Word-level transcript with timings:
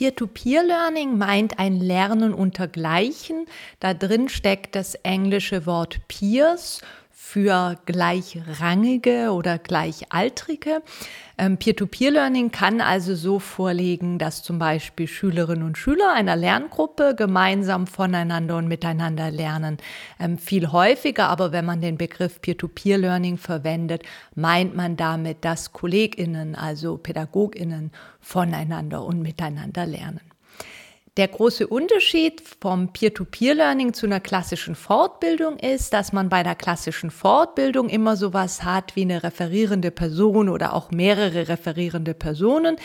Peer-to-Peer-Learning 0.00 1.18
meint 1.18 1.58
ein 1.58 1.78
Lernen 1.78 2.32
unter 2.32 2.68
Gleichen. 2.68 3.44
Da 3.80 3.92
drin 3.92 4.30
steckt 4.30 4.74
das 4.74 4.94
englische 4.94 5.66
Wort 5.66 6.00
Peers 6.08 6.80
für 7.22 7.76
Gleichrangige 7.86 9.30
oder 9.30 9.58
Gleichaltrige. 9.58 10.82
Ähm, 11.38 11.58
Peer-to-Peer-Learning 11.58 12.50
kann 12.50 12.80
also 12.80 13.14
so 13.14 13.38
vorliegen, 13.38 14.18
dass 14.18 14.42
zum 14.42 14.58
Beispiel 14.58 15.06
Schülerinnen 15.06 15.64
und 15.64 15.78
Schüler 15.78 16.12
einer 16.12 16.34
Lerngruppe 16.34 17.14
gemeinsam 17.14 17.86
voneinander 17.86 18.56
und 18.56 18.66
miteinander 18.66 19.30
lernen. 19.30 19.76
Ähm, 20.18 20.38
viel 20.38 20.72
häufiger, 20.72 21.28
aber 21.28 21.52
wenn 21.52 21.66
man 21.66 21.80
den 21.80 21.98
Begriff 21.98 22.40
Peer-to-Peer-Learning 22.40 23.36
verwendet, 23.36 24.02
meint 24.34 24.74
man 24.74 24.96
damit, 24.96 25.44
dass 25.44 25.72
Kolleginnen, 25.72 26.56
also 26.56 26.96
Pädagoginnen, 26.96 27.92
voneinander 28.18 29.04
und 29.04 29.22
miteinander 29.22 29.86
lernen. 29.86 30.29
Der 31.16 31.26
große 31.26 31.66
Unterschied 31.66 32.40
vom 32.60 32.92
Peer-to-Peer-Learning 32.92 33.94
zu 33.94 34.06
einer 34.06 34.20
klassischen 34.20 34.76
Fortbildung 34.76 35.58
ist, 35.58 35.92
dass 35.92 36.12
man 36.12 36.28
bei 36.28 36.44
der 36.44 36.54
klassischen 36.54 37.10
Fortbildung 37.10 37.88
immer 37.88 38.16
sowas 38.16 38.62
hat 38.62 38.94
wie 38.94 39.02
eine 39.02 39.24
referierende 39.24 39.90
Person 39.90 40.48
oder 40.48 40.72
auch 40.72 40.92
mehrere 40.92 41.48
referierende 41.48 42.14
Personen, 42.14 42.76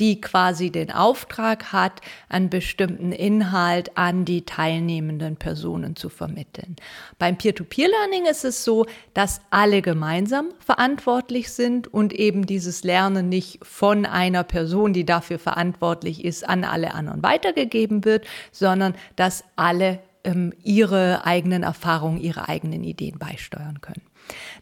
die 0.00 0.20
quasi 0.20 0.70
den 0.70 0.90
Auftrag 0.90 1.72
hat, 1.72 2.00
einen 2.28 2.50
bestimmten 2.50 3.12
Inhalt 3.12 3.96
an 3.96 4.24
die 4.24 4.44
teilnehmenden 4.44 5.36
Personen 5.36 5.94
zu 5.94 6.08
vermitteln. 6.08 6.76
Beim 7.18 7.36
Peer-to-Peer-Learning 7.36 8.24
ist 8.26 8.44
es 8.44 8.64
so, 8.64 8.86
dass 9.14 9.42
alle 9.50 9.82
gemeinsam 9.82 10.48
verantwortlich 10.58 11.52
sind 11.52 11.92
und 11.92 12.12
eben 12.14 12.46
dieses 12.46 12.82
Lernen 12.82 13.28
nicht 13.28 13.64
von 13.64 14.06
einer 14.06 14.42
Person, 14.42 14.92
die 14.92 15.04
dafür 15.04 15.38
verantwortlich 15.38 16.24
ist, 16.24 16.48
an 16.48 16.64
alle 16.64 16.94
anderen 16.94 17.22
weitergegeben 17.22 18.04
wird, 18.04 18.26
sondern 18.50 18.94
dass 19.16 19.44
alle 19.56 20.00
ähm, 20.24 20.52
ihre 20.62 21.24
eigenen 21.24 21.62
Erfahrungen, 21.62 22.20
ihre 22.20 22.48
eigenen 22.48 22.84
Ideen 22.84 23.18
beisteuern 23.18 23.80
können. 23.80 24.02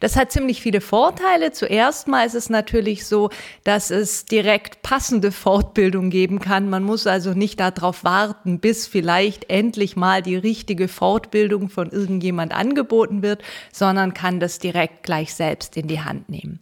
Das 0.01 0.17
hat 0.17 0.31
ziemlich 0.31 0.63
viele 0.63 0.81
Vorteile. 0.81 1.53
Zuerst 1.53 2.09
mal 2.09 2.25
ist 2.25 2.35
es 2.35 2.51
natürlich 2.51 3.07
so, 3.07 3.31
dass 3.65 3.91
es 3.91 4.25
direkt 4.25 4.83
passende 4.83 5.33
Fortbildung 5.33 6.11
geben 6.11 6.39
kann. 6.39 6.71
Man 6.71 6.85
muss 6.85 7.07
also 7.07 7.33
nicht 7.33 7.59
darauf 7.61 8.05
warten, 8.05 8.61
bis 8.61 8.87
vielleicht 8.87 9.51
endlich 9.51 9.97
mal 9.97 10.23
die 10.23 10.37
richtige 10.37 10.89
Fortbildung 10.89 11.69
von 11.69 11.91
irgendjemand 11.91 12.53
angeboten 12.53 13.23
wird, 13.23 13.43
sondern 13.73 14.15
kann 14.15 14.41
das 14.41 14.59
direkt 14.59 15.03
gleich 15.03 15.35
selbst 15.35 15.77
in 15.77 15.89
die 15.89 16.01
Hand 16.01 16.29
nehmen. 16.29 16.61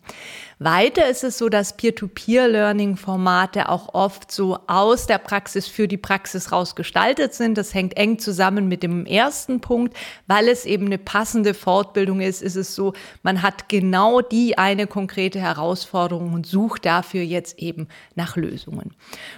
Weiter 0.59 1.07
ist 1.07 1.23
es 1.23 1.37
so, 1.37 1.51
dass 1.51 1.77
Peer-to-Peer-Learning-Formate 1.77 3.69
auch 3.69 3.93
oft 3.93 4.33
so 4.33 4.59
aus 4.67 5.07
der 5.07 5.19
Praxis 5.19 5.67
für 5.67 5.87
die 5.87 5.99
Praxis 5.99 6.51
raus 6.51 6.75
gestaltet 6.75 7.35
sind. 7.35 7.59
Das 7.59 7.75
hängt 7.75 7.95
eng 7.99 8.19
zusammen 8.19 8.67
mit 8.67 8.83
dem 8.83 9.05
ersten 9.05 9.61
Punkt. 9.61 9.95
Weil 10.27 10.49
es 10.49 10.65
eben 10.65 10.87
eine 10.87 10.97
passende 10.97 11.53
Fortbildung 11.53 12.23
ist, 12.23 12.41
ist 12.41 12.57
es 12.57 12.75
so, 12.75 12.86
man 13.23 13.43
hat 13.43 13.69
genau 13.69 14.21
die 14.21 14.59
eine 14.59 14.87
konkrete 14.87 15.41
Herausforderung 15.41 16.33
und 16.33 16.47
sucht 16.47 16.85
dafür 16.85 17.23
jetzt 17.23 17.59
eben 17.59 17.89
nach 18.15 18.37
Lösungen. 18.37 18.95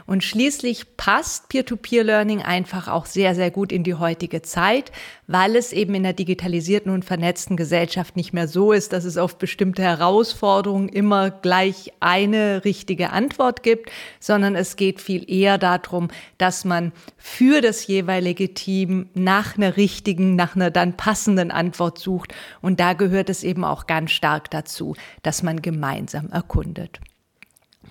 Und 0.06 0.24
schließlich 0.24 0.96
passt 0.96 1.48
Peer-to-Peer-Learning 1.48 2.42
einfach 2.42 2.88
auch 2.88 3.06
sehr, 3.06 3.34
sehr 3.34 3.50
gut 3.50 3.72
in 3.72 3.84
die 3.84 3.94
heutige 3.94 4.42
Zeit, 4.42 4.92
weil 5.26 5.56
es 5.56 5.72
eben 5.72 5.94
in 5.94 6.02
der 6.02 6.12
digitalisierten 6.12 6.92
und 6.92 7.04
vernetzten 7.04 7.56
Gesellschaft 7.56 8.16
nicht 8.16 8.32
mehr 8.32 8.48
so 8.48 8.72
ist, 8.72 8.92
dass 8.92 9.04
es 9.04 9.18
auf 9.18 9.38
bestimmte 9.38 9.82
Herausforderungen 9.82 10.88
immer 10.88 11.30
gleich 11.30 11.92
eine 12.00 12.64
richtige 12.64 13.10
Antwort 13.10 13.62
gibt, 13.62 13.90
sondern 14.20 14.56
es 14.56 14.76
geht 14.76 15.00
viel 15.00 15.30
eher 15.30 15.58
darum, 15.58 16.08
dass 16.38 16.64
man 16.64 16.92
für 17.16 17.60
das 17.60 17.86
jeweilige 17.86 18.54
Team 18.54 19.08
nach 19.14 19.56
einer 19.56 19.76
richtigen, 19.76 20.36
nach 20.36 20.56
einer 20.56 20.70
dann 20.70 20.96
passenden 20.96 21.50
Antwort 21.50 21.98
sucht. 21.98 22.34
Und 22.60 22.80
da 22.80 22.94
gehört 22.94 23.28
es 23.38 23.44
eben 23.44 23.64
auch 23.64 23.86
ganz 23.86 24.10
stark 24.10 24.50
dazu, 24.50 24.94
dass 25.22 25.42
man 25.42 25.62
gemeinsam 25.62 26.30
erkundet. 26.30 27.00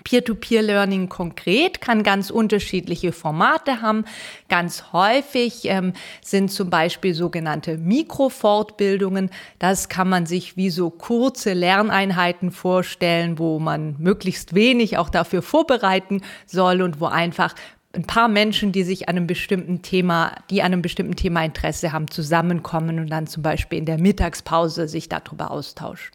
Peer-to-Peer-Learning 0.04 1.08
konkret 1.08 1.80
kann 1.80 2.02
ganz 2.02 2.30
unterschiedliche 2.30 3.12
Formate 3.12 3.82
haben. 3.82 4.04
Ganz 4.48 4.92
häufig 4.92 5.64
ähm, 5.64 5.92
sind 6.22 6.50
zum 6.50 6.70
Beispiel 6.70 7.14
sogenannte 7.14 7.78
Mikrofortbildungen. 7.78 9.30
Das 9.58 9.88
kann 9.88 10.08
man 10.08 10.26
sich 10.26 10.56
wie 10.56 10.70
so 10.70 10.90
kurze 10.90 11.52
Lerneinheiten 11.52 12.52
vorstellen, 12.52 13.38
wo 13.38 13.58
man 13.58 13.96
möglichst 13.98 14.54
wenig 14.54 14.98
auch 14.98 15.10
dafür 15.10 15.42
vorbereiten 15.42 16.22
soll 16.46 16.82
und 16.82 17.00
wo 17.00 17.06
einfach 17.06 17.54
ein 17.94 18.04
paar 18.04 18.28
Menschen, 18.28 18.72
die 18.72 18.82
sich 18.82 19.08
an 19.08 19.16
einem 19.16 19.26
bestimmten 19.26 19.82
Thema, 19.82 20.36
die 20.50 20.62
an 20.62 20.72
einem 20.72 20.82
bestimmten 20.82 21.16
Thema 21.16 21.44
Interesse 21.44 21.92
haben, 21.92 22.10
zusammenkommen 22.10 22.98
und 22.98 23.08
dann 23.08 23.26
zum 23.26 23.42
Beispiel 23.42 23.78
in 23.78 23.86
der 23.86 23.98
Mittagspause 23.98 24.88
sich 24.88 25.08
darüber 25.08 25.50
austauschen. 25.50 26.12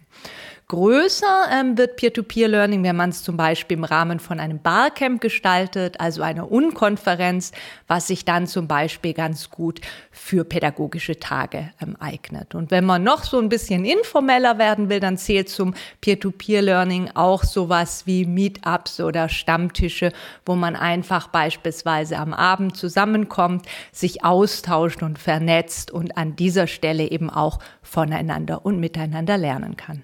Größer 0.70 1.50
ähm, 1.52 1.78
wird 1.78 1.98
Peer-to-Peer-Learning, 1.98 2.84
wenn 2.84 2.96
man 2.96 3.10
es 3.10 3.22
zum 3.22 3.36
Beispiel 3.36 3.78
im 3.78 3.84
Rahmen 3.84 4.20
von 4.20 4.40
einem 4.40 4.60
Barcamp 4.60 5.20
gestaltet, 5.20 6.00
also 6.00 6.22
einer 6.22 6.50
Unkonferenz, 6.50 7.52
was 7.88 8.08
sich 8.08 8.24
dann 8.24 8.48
zum 8.48 8.68
Beispiel 8.68 9.14
ganz 9.14 9.50
gut 9.50 9.82
für 10.12 10.46
pädagogische 10.46 11.20
Tage 11.20 11.72
ähm, 11.82 11.98
eignet. 12.00 12.56
Und 12.56 12.72
wenn 12.72 12.86
man 12.86 13.04
noch 13.04 13.24
so 13.24 13.40
ein 13.40 13.50
bisschen 13.50 13.84
informeller 13.84 14.58
werden 14.58 14.90
will, 14.90 15.02
dann 15.02 15.18
zählt 15.18 15.50
zum 15.50 15.74
Peer-to-Peer-Learning 16.00 17.12
auch 17.14 17.44
sowas 17.44 18.08
wie 18.08 18.26
Meetups 18.26 19.02
oder 19.02 19.28
Stammtische, 19.28 20.14
wo 20.46 20.56
man 20.56 20.78
einfach 20.78 21.28
beispielsweise 21.28 22.18
am 22.18 22.34
Abend 22.34 22.78
zusammenkommt, 22.78 23.66
sich 23.92 24.24
austauscht 24.24 25.04
und 25.04 25.20
vernetzt 25.20 25.92
und 25.92 26.18
an 26.18 26.38
dieser 26.38 26.68
Stelle 26.68 27.12
eben 27.12 27.30
auch 27.30 27.60
voneinander 27.82 28.66
und 28.66 28.80
miteinander 28.80 29.38
lernen 29.38 29.76
kann. 29.76 30.04